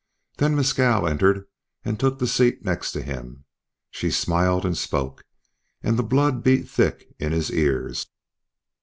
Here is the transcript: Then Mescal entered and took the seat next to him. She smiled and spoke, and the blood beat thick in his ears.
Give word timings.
Then 0.37 0.55
Mescal 0.55 1.07
entered 1.07 1.45
and 1.85 1.99
took 1.99 2.17
the 2.17 2.25
seat 2.25 2.65
next 2.65 2.91
to 2.93 3.03
him. 3.03 3.45
She 3.91 4.09
smiled 4.09 4.65
and 4.65 4.75
spoke, 4.75 5.23
and 5.83 5.95
the 5.95 6.01
blood 6.01 6.41
beat 6.43 6.67
thick 6.67 7.13
in 7.19 7.31
his 7.31 7.51
ears. 7.51 8.07